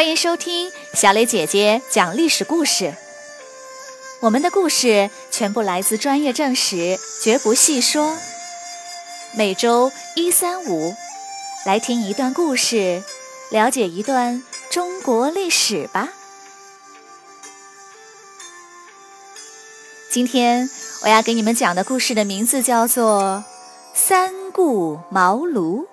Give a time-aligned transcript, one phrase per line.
[0.00, 2.94] 欢迎收听小磊姐姐讲历史故事。
[4.20, 8.16] 我们的故事全部来自专业正史，绝不细说。
[9.36, 10.94] 每周一、三、五，
[11.66, 13.02] 来听一段故事，
[13.50, 16.08] 了解一段中国历史吧。
[20.10, 20.70] 今天
[21.02, 23.44] 我要给你们讲的故事的名字叫做
[23.94, 25.84] 《三顾茅庐》。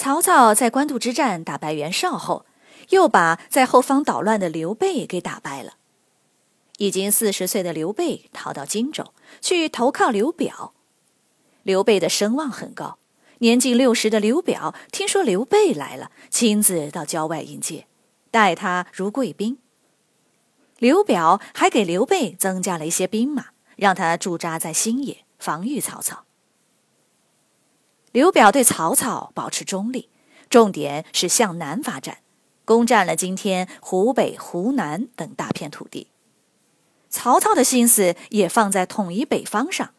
[0.00, 2.46] 曹操在官渡之战打败袁绍后，
[2.88, 5.74] 又把在后方捣乱的刘备给打败了。
[6.78, 10.72] 已经四十岁的刘备逃到荆州去投靠刘表。
[11.64, 12.96] 刘备的声望很高，
[13.40, 17.86] 年近六十的刘表听说刘备来了，亲自到郊外迎接，
[18.30, 19.58] 待他如贵宾。
[20.78, 26.24] 刘表还给刘备增加了一些兵马，让他驻扎在新野，防御曹操。
[28.12, 30.08] 刘表对曹操保持中立，
[30.48, 32.18] 重点是向南发展，
[32.64, 36.08] 攻占了今天湖北、湖南等大片土地。
[37.08, 39.90] 曹操的心思也放在统一北方上，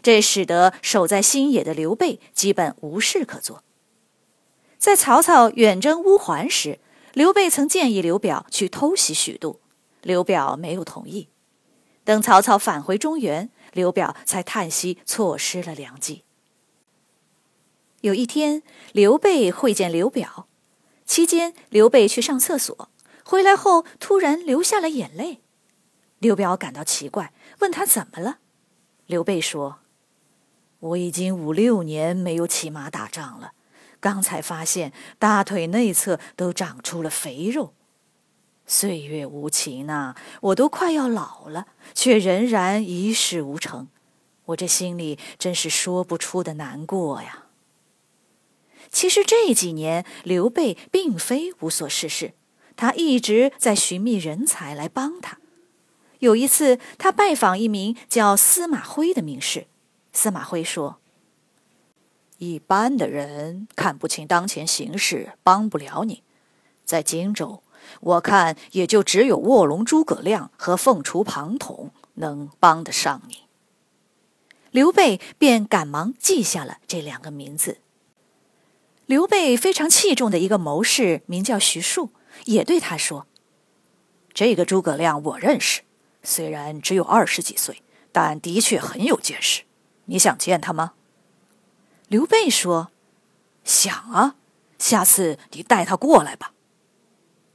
[0.00, 3.64] 这使得守在新野的刘备基本无事可做。
[4.78, 6.78] 在曹操远征乌桓时，
[7.12, 9.58] 刘备曾建议刘表去偷袭许都，
[10.02, 11.28] 刘表没有同意。
[12.04, 16.22] 等曹操返回中原，刘表才叹息错失了良机。
[18.02, 18.62] 有一天，
[18.92, 20.46] 刘备会见刘表，
[21.04, 22.88] 期间刘备去上厕所，
[23.24, 25.40] 回来后突然流下了眼泪。
[26.18, 28.38] 刘表感到奇怪，问他怎么了。
[29.06, 29.80] 刘备说
[30.80, 33.52] ：“我已经五六年没有骑马打仗了，
[34.00, 37.74] 刚才发现大腿内侧都长出了肥肉。
[38.66, 43.88] 岁月无情呐，我都快要老了，却仍然一事无成，
[44.46, 47.44] 我这心里真是说不出的难过呀。”
[48.90, 52.34] 其实这几年，刘备并非无所事事，
[52.76, 55.38] 他一直在寻觅人才来帮他。
[56.20, 59.66] 有一次，他拜访一名叫司马徽的名士，
[60.12, 60.98] 司马徽说
[62.38, 66.22] ：“一般的人看不清当前形势，帮不了你。
[66.84, 67.62] 在荆州，
[68.00, 73.44] 我看也就只有卧龙诸葛亮和凤雏庞统能帮得上你。”
[74.70, 77.78] 刘备便赶忙记下了这两个名字。
[79.10, 82.10] 刘备非常器重的一个谋士，名叫徐庶，
[82.44, 83.26] 也对他说
[84.32, 85.80] ：“这个诸葛亮我认识，
[86.22, 87.82] 虽然只有二十几岁，
[88.12, 89.64] 但的确很有见识。
[90.04, 90.92] 你想见他吗？”
[92.06, 92.92] 刘备说
[93.64, 94.36] ：“想啊，
[94.78, 96.52] 下次你带他过来吧。”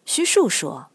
[0.03, 0.87] 徐庶说：“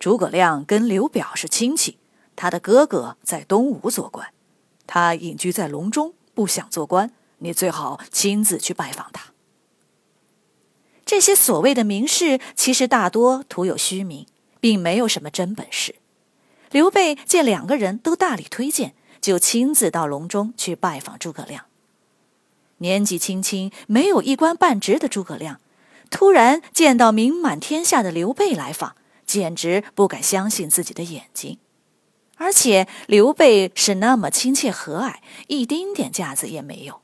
[0.00, 1.98] 诸葛亮跟刘表是亲戚，
[2.34, 4.34] 他的哥哥在东吴做官，
[4.84, 9.26] 他隐居在隆中，不想做官，你最好亲自去拜访他。”
[11.14, 14.26] 这些所谓的名士，其实大多徒有虚名，
[14.58, 15.94] 并没有什么真本事。
[16.72, 21.66] 刘备见两个人都大力推荐，就亲自到隆中去拜访诸葛亮。
[22.78, 25.60] 年纪轻轻、没有一官半职的诸葛亮，
[26.10, 31.58] 突然见到名满天下的刘备来访，简直不敢相信自己的眼睛。
[32.38, 37.03] 而且刘备是那么亲切和蔼，一丁点架子也没有。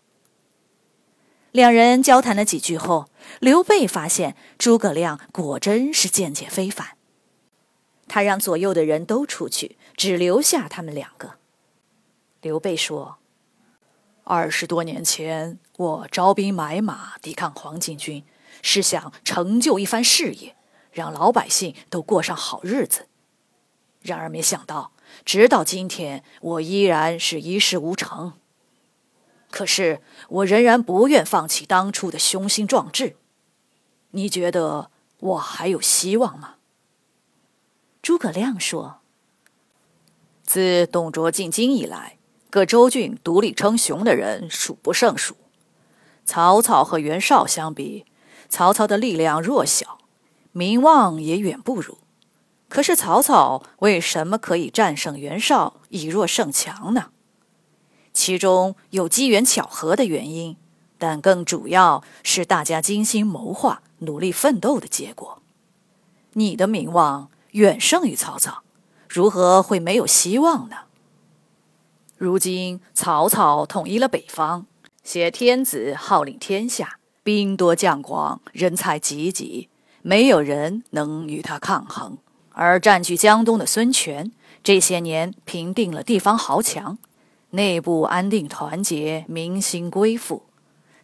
[1.52, 3.08] 两人交谈了几句后，
[3.40, 6.96] 刘备发现诸葛亮果真是见解非凡。
[8.06, 11.34] 他让左右的人都出去，只留下他们两个。
[12.40, 13.18] 刘备说
[14.24, 18.24] ：“二十多年前，我招兵买马抵抗黄巾军，
[18.62, 20.54] 是想成就一番事业，
[20.92, 23.08] 让老百姓都过上好日子。
[24.02, 24.92] 然而没想到，
[25.24, 28.34] 直到今天，我依然是一事无成。”
[29.50, 33.16] 可是我仍然不愿放弃当初的雄心壮志。
[34.12, 36.54] 你觉得我还有希望吗？
[38.02, 39.00] 诸葛亮说
[40.42, 42.16] ：“自董卓进京以来，
[42.48, 45.36] 各州郡独立称雄的人数不胜数。
[46.24, 48.06] 曹操和袁绍相比，
[48.48, 49.98] 曹操的力量弱小，
[50.52, 51.98] 名望也远不如。
[52.68, 57.10] 可是曹操为什么可以战胜袁绍，以弱胜强呢？”
[58.12, 60.56] 其中有机缘巧合的原因，
[60.98, 65.40] 但更主要是大家精心谋划、努力奋斗的结果。
[66.34, 68.62] 你的名望远胜于曹操，
[69.08, 70.76] 如何会没有希望呢？
[72.16, 74.66] 如今曹操统一了北方，
[75.02, 79.68] 挟天子号令天下，兵多将广，人才济济，
[80.02, 82.18] 没有人能与他抗衡。
[82.52, 84.30] 而占据江东的孙权，
[84.62, 86.98] 这些年平定了地方豪强。
[87.50, 90.44] 内部安定团结，民心归附，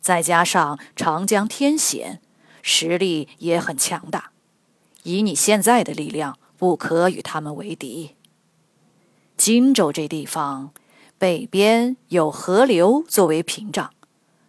[0.00, 2.20] 再加上长江天险，
[2.62, 4.31] 实力也很强大。
[5.02, 8.14] 以你现在的力量，不可与他们为敌。
[9.37, 10.72] 荆州这地方，
[11.19, 13.93] 北边有河流作为屏障，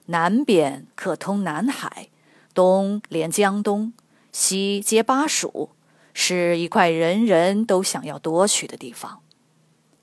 [0.05, 2.09] 南边可通南海，
[2.53, 3.93] 东连江东，
[4.31, 5.71] 西接巴蜀，
[6.13, 9.21] 是一块人人都想要夺取的地方。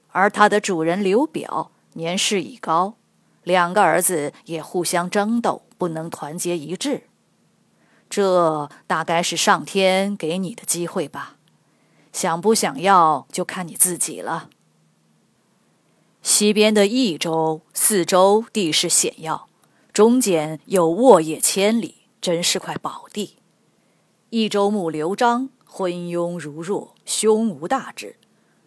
[0.08, 1.70] 而它的主人刘表。
[1.94, 2.94] 年事已高，
[3.42, 7.08] 两个儿子也互相争斗，不能团结一致。
[8.08, 11.36] 这大概是上天给你的机会吧？
[12.12, 14.48] 想不想要，就看你自己了。
[16.22, 19.48] 西边的益州四周地势险要，
[19.92, 23.36] 中间有沃野千里，真是块宝地。
[24.30, 28.16] 益州牧刘璋昏庸如弱，胸无大志。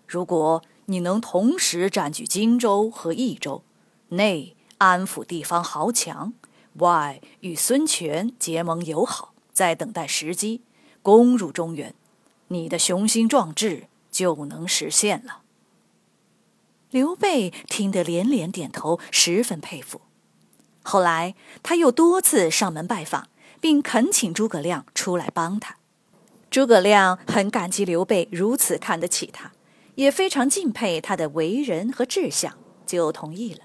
[0.05, 3.61] 如果你能同时占据荆州和益州，
[4.09, 6.33] 内安抚地方豪强，
[6.75, 10.61] 外与孙权结盟友好，在等待时机
[11.01, 11.93] 攻入中原，
[12.47, 15.41] 你的雄心壮志就能实现了。
[16.89, 19.99] 刘备听得连连点头，十分佩服。
[20.83, 23.27] 后来他又多次上门拜访，
[23.59, 25.75] 并恳请诸葛亮出来帮他。
[26.49, 29.51] 诸葛亮很感激刘备如此看得起他。
[29.97, 32.55] 也非常敬佩他的为人和志向，
[32.85, 33.61] 就同意了。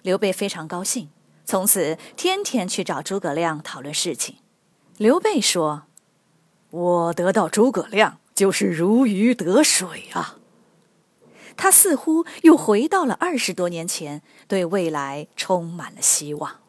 [0.00, 1.10] 刘备非常高兴，
[1.44, 4.36] 从此天天去找诸葛亮讨论事情。
[4.96, 5.82] 刘备说
[6.70, 10.38] ：“我得到诸葛亮，就是如鱼得水啊。”
[11.54, 16.60] 他似乎又回到了二十多年前，对未来充满了希望。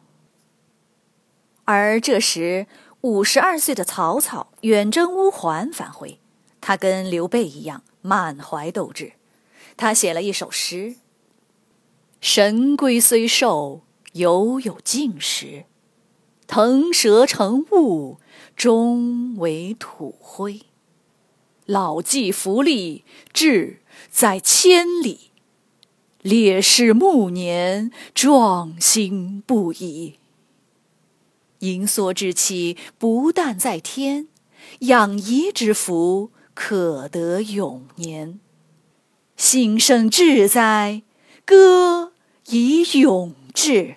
[1.64, 2.66] 而这时，
[3.00, 6.20] 五十二岁的曹操远征乌桓返回，
[6.60, 7.82] 他跟刘备一样。
[8.02, 9.12] 满怀斗志，
[9.76, 10.96] 他写了一首诗
[12.20, 13.82] ：“神龟虽寿，
[14.12, 15.64] 犹有竟时；
[16.46, 18.18] 腾蛇乘雾，
[18.56, 20.62] 终为土灰。
[21.66, 23.02] 老骥伏枥，
[23.32, 23.80] 志
[24.10, 25.30] 在千里；
[26.22, 30.14] 烈士暮年，壮心不已。
[31.60, 34.28] 盈缩之气，不但在天，
[34.80, 38.38] 养怡之福。”可得永年，
[39.36, 41.02] 心生志哉，
[41.44, 42.12] 歌
[42.46, 43.96] 以咏志。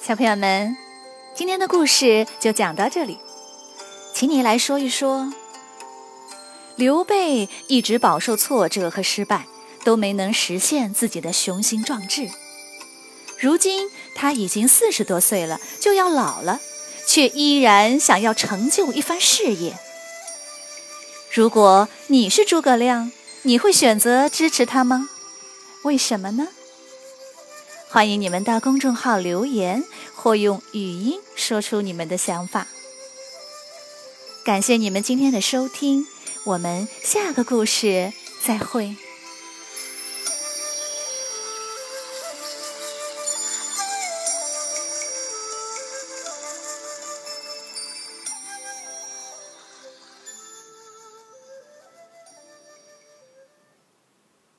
[0.00, 0.76] 小朋友们，
[1.34, 3.23] 今天的故事就讲到这里。
[4.14, 5.32] 请你来说一说，
[6.76, 9.48] 刘备一直饱受挫折和失败，
[9.82, 12.30] 都没能实现自己的雄心壮志。
[13.40, 16.60] 如今他已经四十多岁了，就要老了，
[17.08, 19.76] 却依然想要成就一番事业。
[21.32, 23.10] 如果你是诸葛亮，
[23.42, 25.08] 你会选择支持他吗？
[25.82, 26.46] 为什么呢？
[27.88, 29.82] 欢迎你们到公众号留言，
[30.14, 32.68] 或用语音说出你们的想法。
[34.44, 36.06] 感谢你们今天的收听，
[36.44, 38.94] 我们下个故事再会。